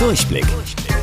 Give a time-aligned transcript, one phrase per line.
[0.00, 0.46] Durchblick.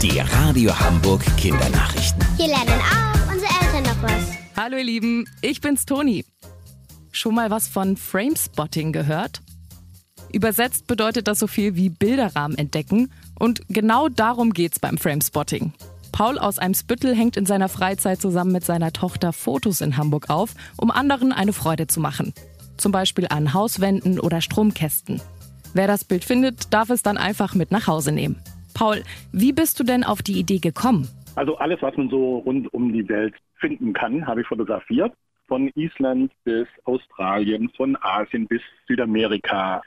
[0.02, 2.20] Die Radio Hamburg Kindernachrichten.
[2.36, 4.32] Hier lernen auch unsere Eltern noch was.
[4.58, 6.26] Hallo ihr Lieben, ich bin's Toni.
[7.12, 9.42] Schon mal was von Framespotting gehört?
[10.34, 15.74] Übersetzt bedeutet das so viel wie Bilderrahmen entdecken und genau darum geht's beim Framespotting.
[16.12, 20.56] Paul aus Eimsbüttel hängt in seiner Freizeit zusammen mit seiner Tochter Fotos in Hamburg auf,
[20.76, 22.34] um anderen eine Freude zu machen.
[22.78, 25.22] Zum Beispiel an Hauswänden oder Stromkästen.
[25.76, 28.42] Wer das Bild findet, darf es dann einfach mit nach Hause nehmen.
[28.78, 31.08] Paul, wie bist du denn auf die Idee gekommen?
[31.34, 35.14] Also alles, was man so rund um die Welt finden kann, habe ich fotografiert.
[35.48, 39.82] Von Island bis Australien, von Asien bis Südamerika.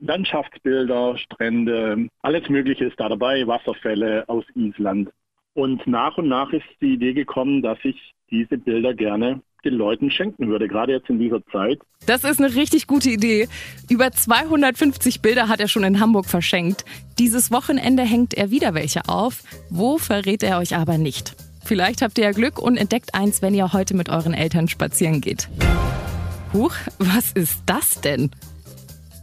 [0.00, 5.10] Landschaftsbilder, Strände, alles Mögliche ist da dabei, Wasserfälle aus Island.
[5.54, 10.10] Und nach und nach ist die Idee gekommen, dass ich diese Bilder gerne den Leuten
[10.10, 11.80] schenken würde, gerade jetzt in dieser Zeit.
[12.06, 13.48] Das ist eine richtig gute Idee.
[13.88, 16.84] Über 250 Bilder hat er schon in Hamburg verschenkt.
[17.18, 19.42] Dieses Wochenende hängt er wieder welche auf.
[19.70, 21.36] Wo verrät er euch aber nicht?
[21.64, 25.20] Vielleicht habt ihr ja Glück und entdeckt eins, wenn ihr heute mit euren Eltern spazieren
[25.20, 25.48] geht.
[26.52, 28.30] Huch, was ist das denn?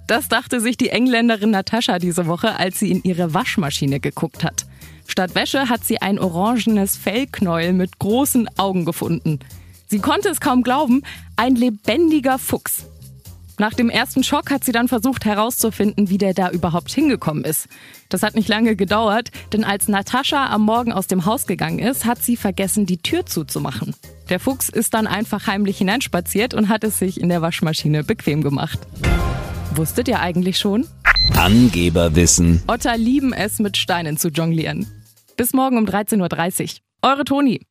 [0.07, 4.65] Das dachte sich die Engländerin Natascha diese Woche, als sie in ihre Waschmaschine geguckt hat.
[5.05, 9.39] Statt Wäsche hat sie ein orangenes Fellknäuel mit großen Augen gefunden.
[9.89, 11.01] Sie konnte es kaum glauben,
[11.35, 12.85] ein lebendiger Fuchs.
[13.57, 17.67] Nach dem ersten Schock hat sie dann versucht herauszufinden, wie der da überhaupt hingekommen ist.
[18.07, 22.05] Das hat nicht lange gedauert, denn als Natascha am Morgen aus dem Haus gegangen ist,
[22.05, 23.95] hat sie vergessen, die Tür zuzumachen.
[24.29, 28.43] Der Fuchs ist dann einfach heimlich hineinspaziert und hat es sich in der Waschmaschine bequem
[28.43, 28.79] gemacht.
[29.73, 30.87] Wusstet ihr eigentlich schon?
[31.35, 32.61] Angeberwissen.
[32.67, 34.87] Otter lieben es, mit Steinen zu jonglieren.
[35.35, 37.09] Bis morgen um 13.30 Uhr.
[37.09, 37.61] Eure Toni.